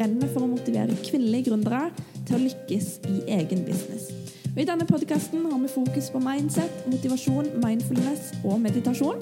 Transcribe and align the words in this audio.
brenner 0.00 0.30
for 0.32 0.46
å 0.46 0.50
motivere 0.54 0.96
kvinnelige 1.04 1.50
gründere 1.50 1.90
til 2.24 2.38
å 2.38 2.42
lykkes 2.46 2.88
i 3.10 3.20
egen 3.36 3.66
business. 3.68 4.08
Og 4.50 4.62
I 4.64 4.66
denne 4.66 4.86
podkasten 4.88 5.44
har 5.46 5.60
vi 5.62 5.70
fokus 5.70 6.08
på 6.10 6.22
mindset, 6.24 6.86
motivasjon, 6.90 7.52
mindfulness 7.62 8.32
og 8.42 8.58
meditasjon. 8.64 9.20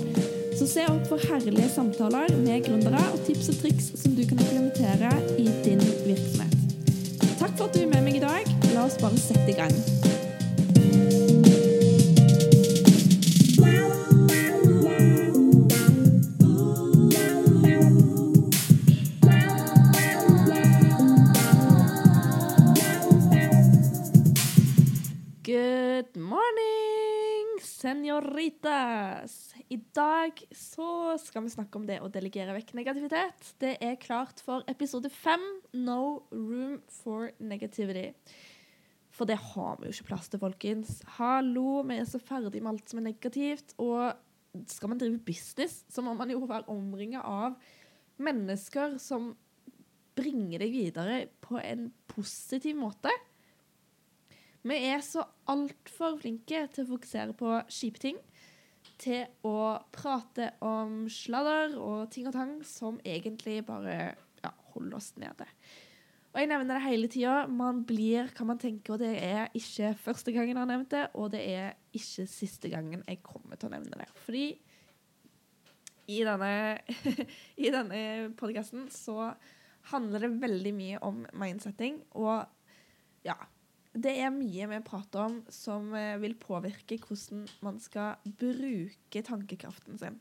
Så 0.58 0.68
se 0.70 0.86
opp 0.88 1.04
for 1.10 1.22
herlige 1.30 1.68
samtaler 1.74 2.32
med 2.40 2.64
gründere 2.66 3.02
og 3.12 3.20
tips 3.26 3.50
og 3.52 3.60
triks 3.64 3.90
som 4.00 4.16
du 4.16 4.24
kan 4.24 4.40
implementere 4.40 5.12
i 5.36 5.50
din 5.66 5.82
virksomhet. 6.06 6.56
Takk 7.38 7.58
for 7.58 7.68
at 7.68 7.74
du 7.74 7.82
er 7.84 7.90
med 7.92 8.08
meg 8.08 8.22
i 8.22 8.24
dag. 8.24 8.54
La 8.74 8.86
oss 8.88 8.98
bare 9.02 9.20
sette 9.20 9.50
i 9.52 9.58
gang. 9.58 10.17
Senoritas! 28.08 29.54
I 29.68 29.76
dag 29.92 30.40
så 30.54 31.16
skal 31.20 31.44
vi 31.44 31.50
snakke 31.52 31.76
om 31.76 31.84
det 31.84 31.98
å 32.00 32.08
delegere 32.08 32.54
vekk 32.56 32.70
negativitet. 32.78 33.50
Det 33.60 33.74
er 33.84 33.98
klart 34.00 34.40
for 34.44 34.64
episode 34.70 35.10
fem, 35.12 35.42
No 35.76 36.24
room 36.32 36.78
for 36.88 37.34
negativity. 37.38 38.14
For 39.12 39.28
det 39.28 39.36
har 39.36 39.76
vi 39.76 39.90
jo 39.90 39.92
ikke 39.92 40.08
plass 40.08 40.30
til, 40.32 40.40
folkens. 40.40 41.02
Hallo, 41.18 41.82
vi 41.84 41.98
er 41.98 42.08
så 42.08 42.20
ferdig 42.22 42.62
med 42.62 42.72
alt 42.72 42.88
som 42.88 43.02
er 43.02 43.10
negativt. 43.10 43.76
Og 43.76 44.64
skal 44.72 44.94
man 44.94 45.02
drive 45.02 45.20
business, 45.26 45.82
så 45.92 46.04
må 46.04 46.16
man 46.16 46.32
jo 46.32 46.40
være 46.48 46.70
omringa 46.72 47.20
av 47.28 47.58
mennesker 48.24 48.96
som 49.02 49.34
bringer 50.16 50.64
deg 50.64 50.72
videre 50.72 51.20
på 51.44 51.60
en 51.60 51.90
positiv 52.08 52.80
måte. 52.80 53.12
Vi 54.66 54.78
er 54.90 55.02
så 55.04 55.22
altfor 55.50 56.18
flinke 56.18 56.64
til 56.72 56.84
å 56.84 56.92
fokusere 56.94 57.34
på 57.38 57.58
kjipe 57.70 58.02
ting. 58.02 58.22
Til 58.98 59.28
å 59.46 59.78
prate 59.94 60.50
om 60.64 61.04
sladder 61.12 61.76
og 61.78 62.08
ting 62.10 62.26
og 62.26 62.34
tang 62.34 62.56
som 62.66 62.98
egentlig 63.06 63.60
bare 63.68 64.16
ja, 64.42 64.50
holder 64.72 64.98
oss 64.98 65.12
nede. 65.20 65.46
Og 66.32 66.40
jeg 66.42 66.50
nevner 66.50 66.76
det 66.76 66.84
hele 66.84 67.10
tida. 67.10 67.36
Man 67.50 67.84
blir 67.88 68.28
hva 68.34 68.46
man 68.48 68.58
tenker, 68.60 68.96
og 68.96 69.02
det 69.02 69.14
er 69.22 69.54
ikke 69.56 69.92
første 70.02 70.34
gangen 70.34 70.56
jeg 70.56 70.60
har 70.60 70.70
nevnt 70.70 70.90
det, 70.92 71.04
og 71.14 71.30
det 71.32 71.44
er 71.46 71.78
ikke 71.96 72.26
siste 72.30 72.70
gangen 72.72 73.04
jeg 73.06 73.22
kommer 73.26 73.58
til 73.58 73.70
å 73.70 73.76
nevne 73.76 74.02
det. 74.02 74.08
Fordi 74.26 74.48
i 76.08 76.18
denne, 76.24 76.50
i 77.66 77.70
denne 77.72 78.02
podkasten 78.38 78.88
så 78.92 79.30
handler 79.92 80.26
det 80.26 80.34
veldig 80.42 80.74
mye 80.76 81.00
om 81.06 81.22
mindsetting, 81.38 82.02
og 82.18 82.42
ja 83.26 83.38
det 84.04 84.14
er 84.22 84.34
mye 84.34 84.68
vi 84.70 84.78
prater 84.86 85.24
om 85.26 85.38
som 85.52 85.92
eh, 85.96 86.16
vil 86.22 86.36
påvirke 86.38 86.98
hvordan 87.02 87.46
man 87.64 87.78
skal 87.82 88.18
bruke 88.40 89.22
tankekraften 89.24 89.98
sin. 90.00 90.18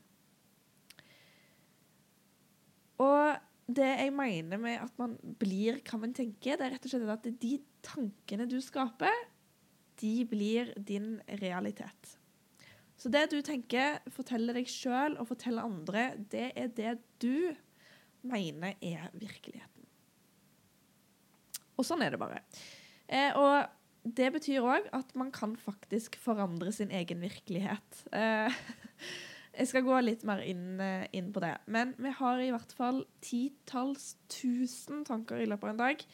Og 2.98 3.38
det 3.68 3.88
jeg 4.00 4.14
mener 4.16 4.60
med 4.60 4.78
at 4.80 4.94
man 5.00 5.16
blir 5.40 5.82
hva 5.84 6.00
man 6.00 6.14
tenker, 6.16 6.56
det 6.56 6.66
er 6.66 6.74
rett 6.74 6.86
og 6.88 6.94
slett 6.94 7.12
at 7.12 7.28
de 7.42 7.58
tankene 7.84 8.48
du 8.48 8.58
skaper, 8.64 9.26
de 10.00 10.14
blir 10.30 10.72
din 10.88 11.18
realitet. 11.42 12.16
Så 12.98 13.10
det 13.12 13.28
du 13.30 13.38
tenker, 13.46 14.00
forteller 14.10 14.56
deg 14.58 14.70
sjøl 14.70 15.18
og 15.20 15.28
forteller 15.30 15.66
andre, 15.68 16.10
det 16.32 16.48
er 16.58 16.72
det 16.74 16.96
du 17.22 17.54
mener 18.26 18.74
er 18.82 19.06
virkeligheten. 19.14 19.86
Og 21.78 21.86
sånn 21.86 22.02
er 22.02 22.14
det 22.14 22.18
bare. 22.18 22.40
Eh, 23.08 23.32
og 23.36 23.68
det 24.16 24.28
betyr 24.34 24.64
òg 24.64 24.88
at 24.96 25.14
man 25.18 25.32
kan 25.34 25.56
faktisk 25.58 26.18
forandre 26.20 26.72
sin 26.72 26.92
egen 26.94 27.20
virkelighet. 27.24 28.02
Eh, 28.12 28.54
jeg 29.58 29.70
skal 29.70 29.86
gå 29.86 30.00
litt 30.04 30.24
mer 30.28 30.42
inn, 30.44 30.80
eh, 30.80 31.06
inn, 31.16 31.32
på 31.34 31.42
det. 31.44 31.56
Men 31.66 31.94
vi 31.98 32.12
har 32.20 32.42
i 32.42 32.50
hvert 32.54 32.74
fall 32.76 33.04
titalls 33.24 34.14
tusen 34.32 35.04
tanker 35.08 35.40
i 35.42 35.48
løpet 35.48 35.70
av 35.70 35.74
en 35.74 35.82
dag. 35.82 36.04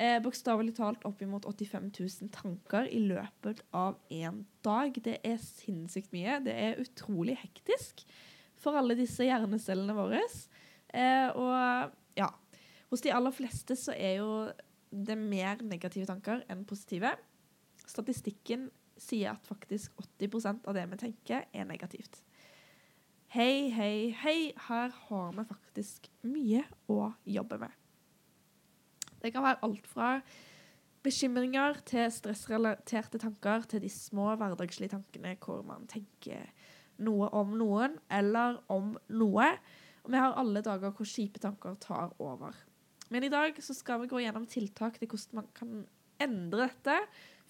Eh, 0.00 0.16
Bokstavelig 0.22 0.76
talt 0.78 1.04
oppimot 1.04 1.44
85 1.44 1.90
000 1.98 2.32
tanker 2.32 2.88
i 2.88 3.02
løpet 3.04 3.62
av 3.76 3.98
én 4.08 4.44
dag. 4.64 4.94
Det 4.96 5.18
er 5.26 5.40
sinnssykt 5.42 6.14
mye. 6.14 6.38
Det 6.46 6.54
er 6.56 6.80
utrolig 6.80 7.36
hektisk 7.42 8.06
for 8.60 8.76
alle 8.78 8.96
disse 8.96 9.26
hjernecellene 9.26 9.96
våre. 9.96 10.22
Eh, 10.94 11.28
og 11.36 11.92
ja, 12.16 12.30
hos 12.90 13.04
de 13.04 13.12
aller 13.14 13.34
fleste 13.34 13.76
så 13.78 13.92
er 13.96 14.20
jo 14.22 14.30
det 14.90 15.14
er 15.14 15.22
mer 15.22 15.62
negative 15.62 16.08
tanker 16.08 16.42
enn 16.50 16.64
positive. 16.68 17.14
Statistikken 17.86 18.68
sier 19.00 19.32
at 19.32 19.46
faktisk 19.48 19.94
80% 20.20 20.66
av 20.68 20.76
det 20.76 20.86
vi 20.90 21.00
tenker, 21.00 21.46
er 21.52 21.68
negativt. 21.68 22.20
Hei, 23.30 23.70
hei, 23.70 24.10
hei, 24.18 24.38
her 24.66 24.94
har 25.06 25.34
vi 25.36 25.44
faktisk 25.46 26.08
mye 26.26 26.64
å 26.90 27.12
jobbe 27.24 27.60
med. 27.62 27.76
Det 29.20 29.30
kan 29.30 29.44
være 29.44 29.62
alt 29.62 29.86
fra 29.86 30.16
bekymringer 31.04 31.78
til 31.88 32.10
stressrelaterte 32.12 33.20
tanker 33.22 33.64
til 33.70 33.84
de 33.84 33.90
små 33.92 34.34
hverdagslige 34.40 34.96
tankene 34.96 35.36
hvor 35.40 35.62
man 35.64 35.86
tenker 35.88 36.50
noe 37.00 37.30
om 37.36 37.54
noen 37.56 37.96
eller 38.12 38.58
om 38.72 38.96
noe. 39.14 39.46
Og 40.04 40.12
vi 40.12 40.20
har 40.20 40.36
alle 40.40 40.64
dager 40.64 40.92
hvor 40.96 41.08
kjipe 41.08 41.40
tanker 41.40 41.78
tar 41.80 42.12
over. 42.18 42.56
Men 43.10 43.26
i 43.26 43.32
dag 43.32 43.58
så 43.62 43.74
skal 43.74 44.04
vi 44.04 44.10
gå 44.10 44.22
gjennom 44.22 44.46
tiltak 44.50 44.98
til 45.00 45.10
hvordan 45.10 45.40
man 45.40 45.48
kan 45.56 45.78
endre 46.20 46.68
dette 46.68 46.96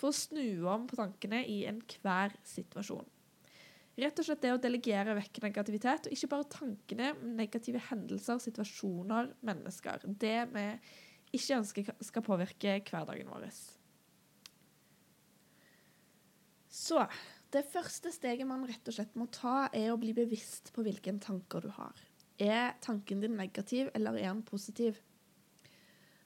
for 0.01 0.11
å 0.11 0.17
snu 0.17 0.65
om 0.71 0.87
på 0.89 0.97
tankene 0.99 1.43
i 1.45 1.63
enhver 1.69 2.37
situasjon. 2.49 3.09
Rett 4.01 4.21
og 4.23 4.25
slett 4.25 4.41
det 4.41 4.53
å 4.55 4.61
delegere 4.63 5.17
vekk 5.19 5.43
negativitet, 5.45 6.07
og 6.07 6.15
ikke 6.15 6.31
bare 6.31 6.49
tankene, 6.55 7.11
men 7.19 7.35
negative 7.37 7.83
hendelser, 7.91 8.39
situasjoner, 8.41 9.35
mennesker. 9.45 10.07
Det 10.07 10.39
vi 10.55 10.65
ikke 11.37 11.59
ønsker 11.59 11.93
skal 12.07 12.25
påvirke 12.25 12.79
hverdagen 12.87 13.29
vår. 13.29 13.51
Så 16.71 17.03
det 17.53 17.67
første 17.69 18.13
steget 18.15 18.49
man 18.49 18.65
rett 18.69 18.89
og 18.89 18.97
slett 18.97 19.19
må 19.19 19.27
ta, 19.35 19.67
er 19.75 19.91
å 19.93 19.99
bli 20.01 20.15
bevisst 20.17 20.71
på 20.73 20.87
hvilke 20.87 21.13
tanker 21.21 21.67
du 21.67 21.73
har. 21.75 21.99
Er 22.41 22.79
tanken 22.81 23.21
din 23.21 23.37
negativ, 23.37 23.91
eller 23.93 24.17
er 24.17 24.31
den 24.31 24.45
positiv? 24.47 25.03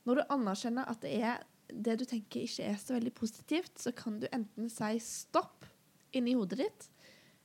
Når 0.05 0.21
du 0.21 0.33
anerkjenner 0.35 0.89
at 0.91 1.01
det, 1.05 1.15
er, 1.25 1.45
det 1.69 1.99
du 2.01 2.05
tenker 2.09 2.45
ikke 2.45 2.67
er 2.69 2.81
så 2.81 2.97
veldig 2.97 3.15
positivt, 3.17 3.79
så 3.81 3.93
kan 3.97 4.19
du 4.21 4.29
enten 4.33 4.69
si 4.73 4.99
stopp 5.03 5.67
inni 6.15 6.37
hodet 6.37 6.61
ditt, 6.61 6.89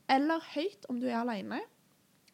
eller 0.10 0.44
høyt 0.54 0.88
om 0.92 1.00
du 1.02 1.08
er 1.10 1.22
alene. 1.22 1.62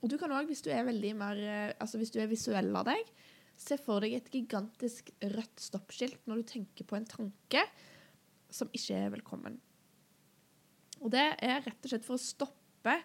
Og 0.02 0.12
du 0.12 0.18
kan 0.22 0.34
òg, 0.36 0.50
hvis 0.50 0.66
eh, 0.70 1.74
altså 1.80 2.00
hvis 2.00 2.14
du 2.14 2.20
er 2.22 2.32
visuell 2.32 2.72
av 2.78 2.88
deg, 2.90 3.12
se 3.56 3.78
for 3.80 4.04
deg 4.04 4.18
et 4.18 4.32
gigantisk 4.34 5.14
rødt 5.24 5.62
stoppskilt 5.64 6.26
når 6.28 6.42
du 6.42 6.50
tenker 6.50 6.88
på 6.88 6.98
en 6.98 7.08
tanke 7.08 7.62
som 8.52 8.70
ikke 8.76 8.98
er 9.06 9.14
velkommen. 9.16 9.56
Og 11.02 11.12
det 11.14 11.24
er 11.44 11.64
rett 11.64 11.86
og 11.86 11.92
slett 11.92 12.08
for 12.08 12.18
å 12.18 12.22
stoppe 12.22 12.98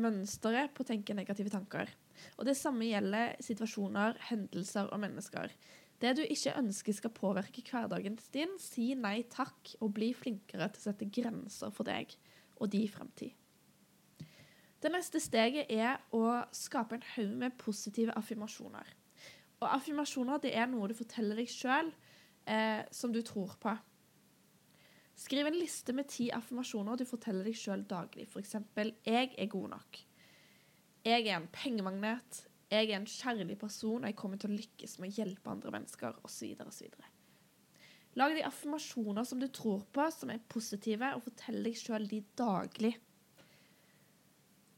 mønsteret 0.00 0.74
på 0.74 0.82
å 0.82 0.88
tenke 0.88 1.14
negative 1.16 1.52
tanker. 1.52 1.90
Og 2.38 2.46
det 2.46 2.56
samme 2.58 2.86
gjelder 2.86 3.34
situasjoner, 3.42 4.18
hendelser 4.30 4.90
og 4.94 5.00
mennesker. 5.02 5.52
Det 6.04 6.18
du 6.18 6.20
ikke 6.26 6.52
ønsker 6.60 6.92
skal 6.92 7.12
påvirke 7.16 7.62
hverdagen 7.64 8.18
din, 8.34 8.50
si 8.60 8.90
nei 8.98 9.22
takk 9.32 9.70
og 9.80 9.94
bli 9.96 10.10
flinkere 10.12 10.66
til 10.68 10.82
å 10.82 10.84
sette 10.90 11.08
grenser 11.08 11.72
for 11.72 11.88
deg 11.88 12.12
og 12.60 12.68
de 12.74 12.82
fremtid. 12.92 13.32
Det 14.84 14.92
neste 14.92 15.16
steget 15.22 15.70
er 15.72 16.02
å 16.12 16.42
skape 16.52 16.98
en 16.98 17.06
haug 17.14 17.32
med 17.40 17.56
positive 17.56 18.12
affirmasjoner. 18.20 18.90
Og 19.62 19.70
affirmasjoner 19.70 20.42
det 20.44 20.52
er 20.52 20.68
noe 20.68 20.90
du 20.90 20.96
forteller 20.98 21.40
deg 21.40 21.48
sjøl 21.48 21.88
eh, 21.88 22.84
som 22.92 23.14
du 23.14 23.22
tror 23.24 23.56
på. 23.62 23.72
Skriv 25.16 25.48
en 25.48 25.56
liste 25.56 25.94
med 25.96 26.10
ti 26.12 26.28
affirmasjoner 26.36 27.00
du 27.00 27.06
forteller 27.08 27.48
deg 27.48 27.56
sjøl 27.56 27.86
daglig. 27.88 28.26
F.eks.: 28.28 28.58
Jeg 29.06 29.32
er 29.38 29.48
god 29.48 29.70
nok. 29.78 30.04
Jeg 31.04 31.28
er 31.30 31.38
en 31.38 31.48
pengemagnet 31.48 32.44
jeg 32.74 32.90
er 32.90 32.98
en 32.98 33.08
kjærlig 33.08 33.56
person, 33.60 34.02
og 34.02 34.08
jeg 34.08 34.16
kommer 34.18 34.40
til 34.40 34.52
å 34.52 34.56
lykkes 34.58 34.98
med 35.00 35.10
å 35.10 35.18
hjelpe 35.20 35.52
andre 35.52 35.72
mennesker, 35.74 36.16
osv. 36.26 36.54
osv. 36.64 36.98
Lag 38.14 38.34
de 38.36 38.44
affirmasjoner 38.46 39.26
som 39.26 39.40
du 39.42 39.48
tror 39.50 39.82
på, 39.94 40.06
som 40.14 40.30
er 40.30 40.42
positive, 40.50 41.14
og 41.16 41.24
fortell 41.26 41.62
deg 41.66 41.78
sjøl 41.78 42.06
de 42.10 42.20
daglig. 42.38 42.92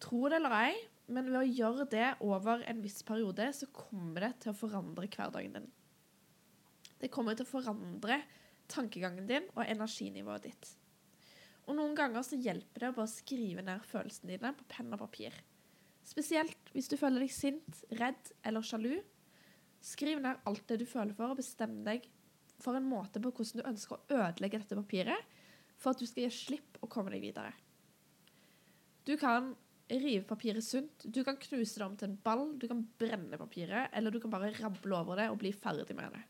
Tro 0.02 0.22
det 0.30 0.38
eller 0.40 0.56
ei, 0.56 0.76
men 1.12 1.28
ved 1.30 1.40
å 1.40 1.46
gjøre 1.46 1.86
det 1.92 2.06
over 2.24 2.64
en 2.66 2.80
viss 2.82 3.02
periode, 3.06 3.50
så 3.54 3.68
kommer 3.74 4.26
det 4.26 4.32
til 4.42 4.52
å 4.52 4.58
forandre 4.58 5.08
hverdagen 5.12 5.58
din. 5.58 5.68
Det 6.96 7.12
kommer 7.12 7.36
til 7.36 7.46
å 7.46 7.52
forandre 7.52 8.22
tankegangen 8.72 9.28
din 9.28 9.46
og 9.54 9.66
energinivået 9.66 10.48
ditt. 10.48 10.72
Og 11.66 11.76
noen 11.76 11.96
ganger 11.98 12.24
så 12.24 12.38
hjelper 12.38 12.82
det 12.82 12.90
å 12.92 12.96
bare 12.96 13.10
skrive 13.10 13.64
ned 13.66 13.84
følelsene 13.90 14.32
dine 14.32 14.52
på 14.56 14.66
penn 14.70 14.94
og 14.94 15.02
papir. 15.02 15.34
Spesielt 16.06 16.70
hvis 16.74 16.88
du 16.90 16.96
føler 17.00 17.24
deg 17.24 17.32
sint, 17.34 17.82
redd 17.98 18.32
eller 18.46 18.64
sjalu. 18.64 18.94
Skriv 19.82 20.20
ned 20.22 20.46
alt 20.46 20.64
det 20.70 20.80
du 20.82 20.86
føler 20.88 21.14
for, 21.16 21.32
og 21.32 21.40
bestem 21.40 21.80
deg 21.86 22.06
for 22.62 22.78
en 22.78 22.88
måte 22.88 23.20
på 23.20 23.32
hvordan 23.34 23.60
du 23.60 23.68
ønsker 23.68 23.96
å 23.96 24.18
ødelegge 24.22 24.62
dette 24.62 24.78
papiret 24.78 25.34
for 25.76 25.92
at 25.92 26.00
du 26.00 26.08
skal 26.08 26.24
gi 26.24 26.32
slipp 26.32 26.78
og 26.80 26.90
komme 26.92 27.12
deg 27.12 27.24
videre. 27.26 27.52
Du 29.06 29.14
kan 29.20 29.52
rive 29.86 30.24
papiret 30.26 30.64
sunt, 30.64 31.04
du 31.04 31.20
kan 31.26 31.36
knuse 31.38 31.78
det 31.78 31.84
om 31.84 31.98
til 31.98 32.08
en 32.08 32.16
ball, 32.24 32.48
du 32.58 32.64
kan 32.70 32.80
brenne 32.98 33.38
papiret, 33.38 33.92
eller 33.94 34.10
du 34.10 34.18
kan 34.22 34.32
bare 34.32 34.54
rable 34.56 34.96
over 34.96 35.20
det 35.20 35.28
og 35.30 35.38
bli 35.42 35.52
ferdig 35.54 35.94
med 35.98 36.16
det. 36.16 36.24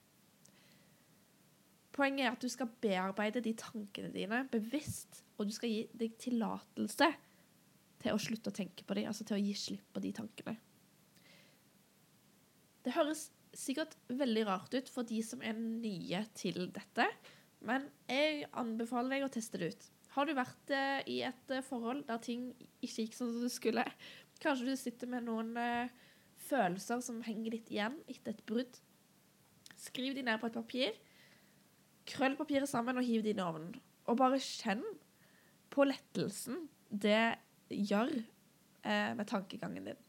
Poenget 1.96 2.26
er 2.26 2.34
at 2.34 2.43
du 2.43 2.50
skal 2.52 2.69
bearbeide 2.82 3.40
de 3.40 3.55
tankene 3.56 4.11
dine 4.12 4.43
bevisst, 4.52 5.22
og 5.38 5.49
du 5.49 5.55
skal 5.56 5.72
gi 5.72 5.87
deg 5.96 6.19
tillatelse 6.20 7.08
til 8.06 8.17
å 8.17 8.23
slutte 8.23 8.53
å 8.53 8.56
tenke 8.56 8.87
på 8.87 8.97
dem, 8.97 9.08
altså 9.11 9.26
til 9.26 9.38
å 9.38 9.43
gi 9.43 9.55
slipp 9.58 9.91
på 9.93 10.03
de 10.05 10.12
tankene. 10.17 10.56
Det 12.87 12.94
høres 12.94 13.29
sikkert 13.56 13.97
veldig 14.12 14.44
rart 14.47 14.75
ut 14.76 14.91
for 14.93 15.06
de 15.08 15.19
som 15.26 15.43
er 15.43 15.56
nye 15.58 16.23
til 16.38 16.69
dette, 16.75 17.06
men 17.67 17.88
jeg 18.11 18.47
anbefaler 18.55 19.17
deg 19.17 19.26
å 19.26 19.32
teste 19.32 19.58
det 19.58 19.73
ut. 19.73 19.87
Har 20.17 20.29
du 20.29 20.32
vært 20.37 20.73
eh, 20.73 21.00
i 21.12 21.19
et 21.26 21.53
eh, 21.53 21.64
forhold 21.64 22.05
der 22.08 22.20
ting 22.25 22.49
ikke 22.81 23.05
gikk 23.05 23.17
sånn 23.17 23.32
som 23.35 23.43
du 23.44 23.53
skulle? 23.53 23.85
Kanskje 24.41 24.70
du 24.70 24.79
sitter 24.79 25.11
med 25.12 25.26
noen 25.26 25.50
eh, 25.61 25.93
følelser 26.47 27.03
som 27.05 27.19
henger 27.26 27.56
litt 27.56 27.73
igjen 27.73 27.99
etter 28.08 28.32
et 28.32 28.44
brudd. 28.49 28.79
Skriv 29.76 30.17
de 30.17 30.25
ned 30.25 30.41
på 30.41 30.49
et 30.49 30.56
papir. 30.56 30.97
Krøll 32.08 32.37
papiret 32.38 32.70
sammen 32.70 32.97
og 32.97 33.05
hiv 33.05 33.25
det 33.25 33.35
inn 33.35 33.43
i 33.43 33.44
ovnen. 33.44 33.75
Og 34.06 34.17
bare 34.20 34.41
kjenn 34.41 34.85
på 35.75 35.85
lettelsen 35.85 36.64
det 36.88 37.37
gjør 37.70 38.12
eh, 38.16 39.12
med 39.16 39.26
tankegangen 39.28 39.90
din. 39.90 40.02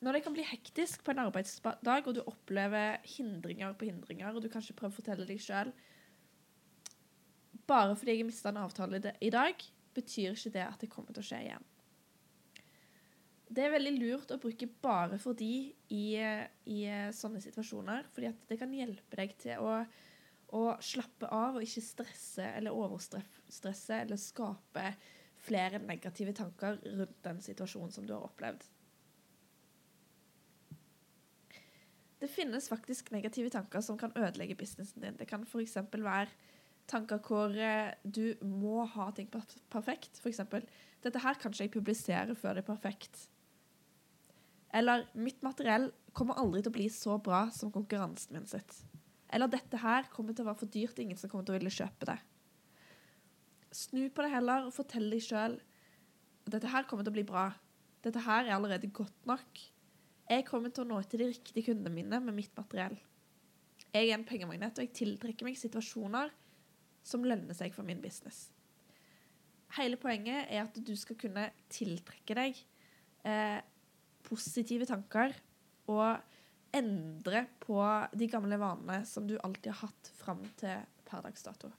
Når 0.00 0.16
det 0.16 0.22
kan 0.24 0.32
bli 0.32 0.46
hektisk 0.48 1.02
på 1.04 1.12
en 1.12 1.26
arbeidsdag, 1.26 2.06
og 2.08 2.14
du 2.16 2.22
opplever 2.24 3.02
hindringer 3.04 3.74
på 3.76 3.90
hindringer, 3.90 4.32
og 4.32 4.40
du 4.40 4.48
kanskje 4.48 4.76
prøver 4.76 4.94
å 4.94 5.00
fortelle 5.00 5.28
deg 5.28 5.42
sjøl 5.44 5.74
bare 7.70 7.94
fordi 7.94 8.16
jeg 8.16 8.26
mista 8.26 8.50
en 8.50 8.64
avtale 8.64 8.98
i 9.22 9.30
dag, 9.30 9.60
betyr 9.94 10.34
ikke 10.34 10.54
det 10.56 10.64
at 10.64 10.80
det 10.82 10.90
kommer 10.90 11.14
til 11.14 11.22
å 11.22 11.28
skje 11.28 11.42
igjen. 11.44 11.66
Det 13.50 13.64
er 13.66 13.72
veldig 13.74 13.92
lurt 13.96 14.32
å 14.34 14.38
bruke 14.42 14.68
bare 14.82 15.18
for 15.22 15.38
de 15.38 15.70
i, 15.90 16.04
i 16.70 16.80
sånne 17.14 17.42
situasjoner, 17.42 18.06
fordi 18.14 18.30
det 18.48 18.58
kan 18.58 18.74
hjelpe 18.74 19.18
deg 19.18 19.34
til 19.42 19.62
å, 19.62 19.80
å 20.56 20.74
slappe 20.82 21.28
av 21.30 21.58
og 21.58 21.64
ikke 21.64 21.84
stresse 21.84 22.44
eller 22.56 22.74
overstresse 22.74 24.02
eller 24.02 24.20
skape 24.20 24.92
flere 25.40 25.80
negative 25.82 26.34
tanker 26.36 26.78
rundt 26.84 27.18
den 27.24 27.40
situasjonen 27.44 27.94
som 27.94 28.06
du 28.06 28.14
har 28.16 28.26
opplevd. 28.26 28.66
Det 32.20 32.28
finnes 32.28 32.68
faktisk 32.68 33.10
negative 33.14 33.48
tanker 33.50 33.80
som 33.80 33.96
kan 33.98 34.12
ødelegge 34.12 34.58
businessen 34.60 35.00
din. 35.00 35.16
Det 35.16 35.28
kan 35.28 35.46
f.eks. 35.48 35.78
være 35.92 36.28
tanker 36.90 37.22
hvor 37.24 37.54
eh, 37.56 37.94
du 38.04 38.34
må 38.44 38.84
ha 38.84 39.08
ting 39.16 39.30
perfekt. 39.72 40.20
F.eks.: 40.20 40.42
Dette 41.00 41.22
her 41.24 41.38
kan 41.40 41.52
ikke 41.52 41.64
jeg 41.64 41.76
publisere 41.78 42.36
før 42.36 42.58
det 42.58 42.64
er 42.66 42.72
perfekt. 42.74 43.28
Eller 44.74 45.06
mitt 45.14 45.42
materiell 45.42 45.88
kommer 46.12 46.38
aldri 46.38 46.60
til 46.62 46.70
å 46.70 46.76
bli 46.76 46.88
så 46.92 47.16
bra 47.18 47.46
som 47.54 47.72
konkurransen 47.72 48.36
min 48.36 48.46
sitt. 48.46 48.82
Eller 49.30 49.50
dette 49.50 49.78
her 49.78 50.08
kommer 50.12 50.34
til 50.34 50.44
å 50.44 50.50
være 50.50 50.62
for 50.62 50.72
dyrt, 50.74 50.98
ingen 50.98 51.18
som 51.18 51.30
kommer 51.30 51.46
til 51.46 51.54
å 51.54 51.58
ville 51.60 51.72
kjøpe 51.72 52.08
det. 52.08 52.18
Snu 53.70 54.08
på 54.10 54.24
det 54.24 54.32
heller 54.32 54.66
og 54.66 54.74
fortell 54.74 55.06
deg 55.12 55.22
sjøl 55.22 55.60
dette 56.50 56.70
her 56.72 56.86
kommer 56.88 57.06
til 57.06 57.12
å 57.12 57.18
bli 57.18 57.26
bra. 57.26 57.48
Dette 58.02 58.22
her 58.24 58.48
er 58.48 58.56
allerede 58.56 58.90
godt 58.94 59.28
nok. 59.28 59.60
Jeg 60.30 60.46
kommer 60.48 60.72
til 60.72 60.84
å 60.84 60.88
nå 60.88 61.00
til 61.04 61.22
de 61.22 61.30
riktige 61.32 61.68
kundene 61.68 61.92
mine 61.94 62.20
med 62.22 62.36
mitt 62.36 62.54
materiell. 62.56 62.96
Jeg 63.90 64.06
er 64.06 64.14
en 64.14 64.26
pengemagnet, 64.26 64.78
og 64.78 64.86
jeg 64.86 64.94
tiltrekker 64.96 65.46
meg 65.46 65.58
situasjoner 65.58 66.30
som 67.06 67.24
lønner 67.26 67.56
seg 67.56 67.74
for 67.74 67.86
min 67.86 68.00
business. 68.02 68.48
Hele 69.76 69.98
poenget 70.00 70.50
er 70.50 70.64
at 70.64 70.78
du 70.82 70.92
skal 70.98 71.18
kunne 71.18 71.48
tiltrekke 71.70 72.36
deg 72.38 72.58
eh, 73.26 73.60
positive 74.26 74.86
tanker 74.88 75.34
og 75.90 76.18
endre 76.76 77.44
på 77.62 77.80
de 78.16 78.28
gamle 78.30 78.58
vanene 78.60 79.02
som 79.08 79.26
du 79.26 79.36
alltid 79.38 79.72
har 79.72 79.88
hatt 79.88 80.10
fram 80.20 80.42
til 80.60 80.82
per 81.08 81.24
dags 81.26 81.46
dato. 81.46 81.70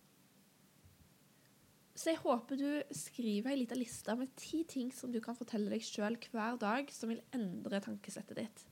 Så 1.95 2.13
jeg 2.13 2.21
håper 2.23 2.57
du 2.57 2.95
skriver 2.95 3.51
ei 3.51 3.59
lita 3.61 3.75
liste 3.77 4.15
med 4.17 4.31
ti 4.39 4.63
ting 4.67 4.89
som 4.95 5.11
du 5.11 5.19
kan 5.23 5.37
fortelle 5.37 5.69
deg 5.69 5.83
sjøl 5.85 6.15
hver 6.31 6.57
dag 6.61 6.89
som 6.93 7.11
vil 7.11 7.21
endre 7.35 7.81
tankesettet 7.83 8.39
ditt. 8.39 8.63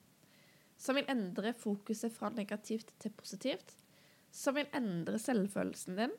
Som 0.79 0.95
vil 0.95 1.09
endre 1.11 1.51
fokuset 1.53 2.13
fra 2.15 2.31
negativt 2.31 2.93
til 3.03 3.13
positivt. 3.19 3.75
Som 4.31 4.55
vil 4.57 4.69
endre 4.75 5.19
selvfølelsen 5.19 5.99
din. 5.99 6.15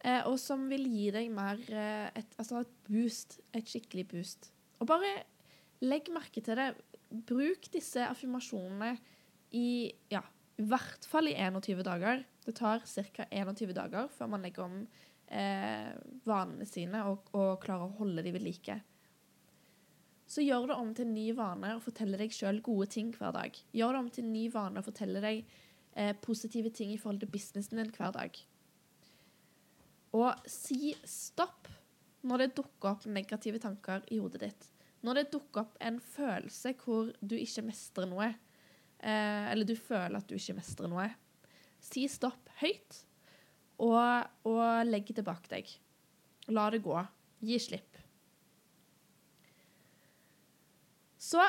Eh, 0.00 0.24
og 0.24 0.38
som 0.40 0.64
vil 0.70 0.86
gi 0.88 1.10
deg 1.12 1.28
mer 1.34 1.60
eh, 1.68 2.08
et, 2.16 2.32
altså 2.40 2.64
et 2.64 2.72
boost. 2.88 3.38
Et 3.52 3.68
skikkelig 3.68 4.06
boost. 4.14 4.48
Og 4.80 4.88
bare 4.88 5.12
legg 5.84 6.08
merke 6.14 6.40
til 6.40 6.56
det. 6.56 6.72
Bruk 7.10 7.70
disse 7.74 8.04
affirmasjonene 8.06 8.94
i 9.56 9.90
ja, 10.12 10.22
i 10.60 10.66
hvert 10.68 11.06
fall 11.08 11.30
i 11.30 11.36
21 11.38 11.82
dager. 11.86 12.22
Det 12.44 12.54
tar 12.58 12.84
ca. 12.84 13.26
21 13.30 13.74
dager 13.76 14.10
før 14.12 14.30
man 14.34 14.44
legger 14.44 14.66
om 14.66 14.76
eh, 15.30 15.90
vanene 16.28 16.66
sine 16.68 17.02
og, 17.08 17.32
og 17.36 17.58
klarer 17.62 17.88
å 17.88 17.98
holde 18.00 18.24
dem 18.26 18.36
ved 18.36 18.44
like. 18.44 18.80
Så 20.30 20.44
gjør 20.44 20.68
det 20.70 20.76
om 20.78 20.92
til 20.94 21.08
en 21.08 21.16
ny 21.16 21.26
vane 21.34 21.72
å 21.74 21.82
fortelle 21.82 22.18
deg 22.20 22.34
sjøl 22.34 22.60
gode 22.62 22.86
ting 22.94 23.10
hver 23.16 23.34
dag. 23.34 23.56
Gjør 23.74 23.96
det 23.96 24.02
om 24.04 24.10
til 24.14 24.26
en 24.26 24.34
ny 24.36 24.44
vane 24.54 24.78
å 24.78 24.86
fortelle 24.86 25.22
deg 25.24 25.42
eh, 25.98 26.12
positive 26.22 26.70
ting 26.74 26.92
i 26.94 27.00
forhold 27.00 27.24
til 27.24 27.32
businessen 27.32 27.80
din 27.80 27.90
hver 27.96 28.14
dag. 28.14 28.38
Og 30.14 30.50
si 30.50 30.92
stopp 31.06 31.70
når 32.26 32.44
det 32.44 32.54
dukker 32.60 32.92
opp 32.92 33.08
negative 33.10 33.62
tanker 33.62 34.04
i 34.12 34.20
hodet 34.22 34.44
ditt. 34.44 34.68
Når 35.06 35.16
det 35.16 35.30
dukker 35.32 35.64
opp 35.64 35.78
en 35.80 36.00
følelse 36.04 36.74
hvor 36.82 37.12
du 37.20 37.36
ikke 37.38 37.64
mestrer 37.64 38.08
noe, 38.10 38.28
eh, 39.00 39.46
eller 39.52 39.68
du 39.68 39.76
føler 39.78 40.18
at 40.20 40.28
du 40.28 40.36
ikke 40.36 40.58
mestrer 40.58 40.90
noe. 40.92 41.08
Si 41.80 42.04
stopp 42.12 42.50
høyt, 42.60 43.04
og, 43.80 44.28
og 44.44 44.84
legg 44.84 45.14
det 45.16 45.24
bak 45.24 45.48
deg. 45.48 45.70
La 46.52 46.68
det 46.72 46.82
gå. 46.84 46.98
Gi 47.40 47.56
slipp. 47.62 48.00
Så 51.20 51.42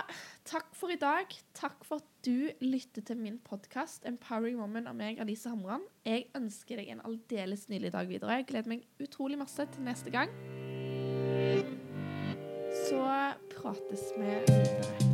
takk 0.48 0.74
for 0.76 0.94
i 0.94 1.00
dag. 1.00 1.32
Takk 1.58 1.84
for 1.88 2.04
at 2.04 2.10
du 2.28 2.52
lytter 2.62 3.02
til 3.08 3.18
min 3.18 3.40
podkast 3.40 4.06
'Empowering 4.06 4.60
Woman' 4.60 4.88
av 4.88 4.96
meg, 4.96 5.20
Alice 5.20 5.50
Hamran. 5.50 5.88
Jeg 6.06 6.28
ønsker 6.36 6.78
deg 6.78 6.92
en 6.92 7.02
aldeles 7.08 7.68
nydelig 7.72 7.96
dag 7.96 8.08
videre. 8.08 8.42
Jeg 8.42 8.52
gleder 8.52 8.76
meg 8.76 8.86
utrolig 9.00 9.40
masse 9.40 9.66
til 9.72 9.88
neste 9.88 10.12
gang. 10.12 10.30
Prates 13.62 14.14
vi 14.18 14.24
videre. 14.24 15.11